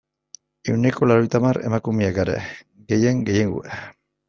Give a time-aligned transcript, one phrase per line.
[0.71, 2.41] Ehuneko laurogeita hamar emakumeak gara,
[2.91, 3.81] gehien gehiengoa.